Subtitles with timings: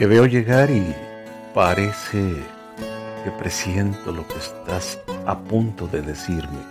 [0.00, 0.96] Te veo llegar y
[1.52, 2.34] parece
[3.22, 6.62] que presiento lo que estás a punto de decirme.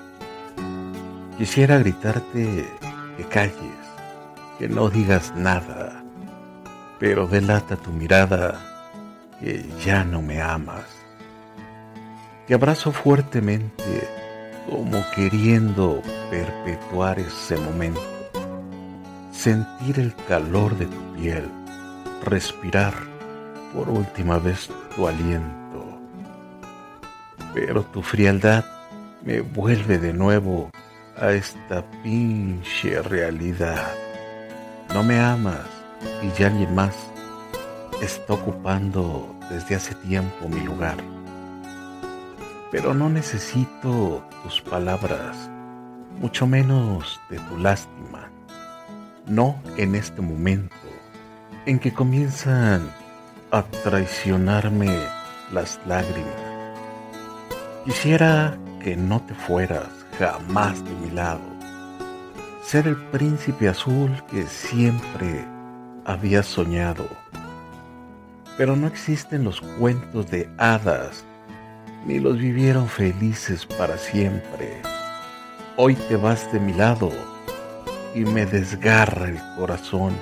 [1.38, 2.66] Quisiera gritarte
[3.18, 3.54] que calles,
[4.58, 6.04] que no digas nada,
[7.00, 8.60] pero delata tu mirada
[9.40, 10.88] que ya no me amas.
[12.48, 14.10] Te abrazo fuertemente
[14.68, 18.02] como queriendo perpetuar ese momento,
[19.32, 21.48] sentir el calor de tu piel,
[22.26, 23.09] respirar
[23.74, 26.00] por última vez tu aliento.
[27.54, 28.66] Pero tu frialdad
[29.24, 30.70] me vuelve de nuevo
[31.18, 33.94] a esta pinche realidad.
[34.94, 35.66] No me amas
[36.22, 36.96] y ya alguien más
[38.02, 40.98] está ocupando desde hace tiempo mi lugar.
[42.72, 45.50] Pero no necesito tus palabras,
[46.20, 48.30] mucho menos de tu lástima.
[49.26, 50.76] No en este momento
[51.66, 52.90] en que comienzan
[53.52, 54.96] a traicionarme
[55.52, 56.34] las lágrimas.
[57.86, 59.88] Quisiera que no te fueras
[60.20, 61.42] jamás de mi lado,
[62.64, 65.46] ser el príncipe azul que siempre
[66.06, 67.08] había soñado.
[68.58, 71.24] Pero no existen los cuentos de hadas,
[72.06, 74.82] ni los vivieron felices para siempre.
[75.78, 77.12] Hoy te vas de mi lado
[78.14, 80.14] y me desgarra el corazón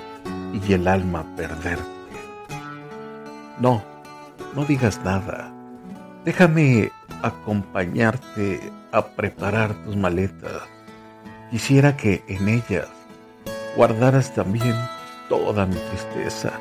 [0.52, 1.97] y el alma perderte.
[3.60, 3.82] No,
[4.54, 5.52] no digas nada.
[6.24, 6.92] Déjame
[7.22, 8.60] acompañarte
[8.92, 10.62] a preparar tus maletas.
[11.50, 12.86] Quisiera que en ellas
[13.76, 14.74] guardaras también
[15.28, 16.52] toda mi tristeza.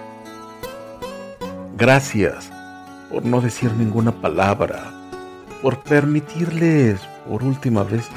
[1.78, 2.50] Gracias
[3.12, 4.92] por no decir ninguna palabra,
[5.62, 8.10] por permitirles por última vez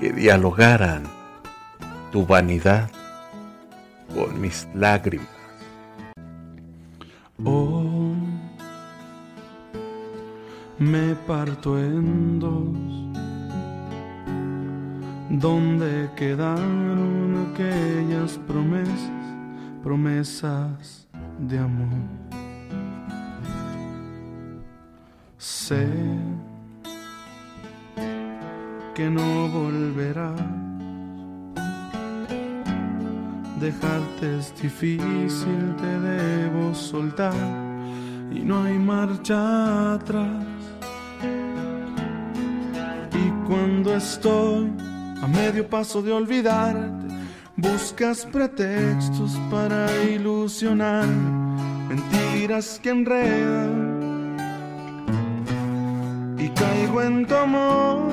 [0.00, 1.04] que dialogaran
[2.10, 2.90] tu vanidad
[4.14, 5.41] con mis lágrimas.
[11.26, 13.12] Parto en dos.
[15.30, 19.24] ¿Dónde quedaron aquellas promesas,
[19.82, 21.08] promesas
[21.38, 21.98] de amor?
[25.38, 25.88] Sé
[28.94, 30.40] que no volverás.
[33.60, 37.32] Dejarte es difícil, te debo soltar
[38.30, 40.51] y no hay marcha atrás.
[43.52, 44.72] Cuando estoy
[45.20, 47.14] a medio paso de olvidarte,
[47.54, 51.06] buscas pretextos para ilusionar,
[51.86, 54.36] mentiras que enredan
[56.38, 58.10] y caigo en tu amor.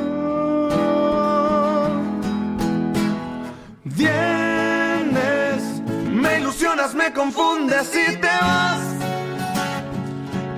[3.85, 5.63] Vienes,
[6.11, 8.88] me ilusionas, me confundes y te vas.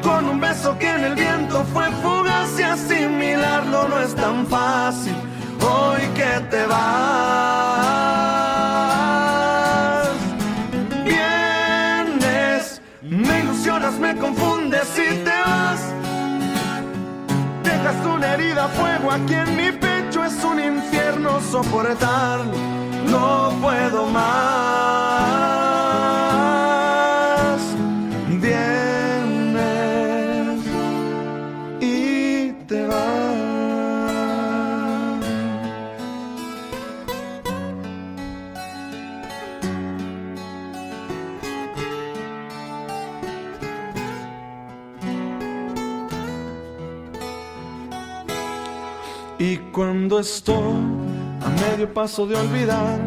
[0.02, 5.16] Con un beso que en el viento fue fugaz y asimilarlo no es tan fácil.
[5.62, 6.88] Hoy que te vas,
[11.06, 15.82] vienes, me ilusionas, me confundes y te vas.
[17.64, 22.58] Dejas una herida fuego aquí en mi pecho, es un infierno soportarlo,
[23.06, 24.81] no puedo más.
[49.44, 50.78] Y cuando estoy
[51.42, 53.00] a medio paso de olvidar,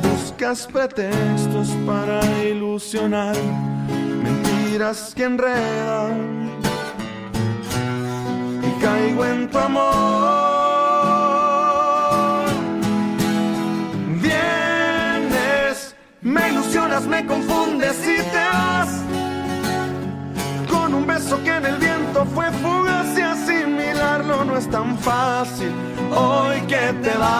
[0.00, 3.34] buscas pretextos para ilusionar,
[4.22, 6.52] mentiras que enredan.
[8.62, 10.55] Y caigo en tu amor.
[24.56, 25.72] Es tan fácil.
[26.14, 27.36] Hoy que te vas,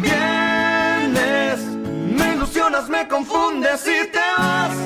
[0.00, 1.60] vienes,
[2.18, 4.76] me ilusionas, me confundes y te vas.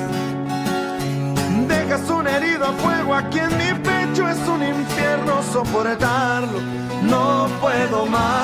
[1.67, 6.59] Dejas una herida a fuego aquí en mi pecho, es un infierno soportarlo,
[7.03, 8.40] no puedo más.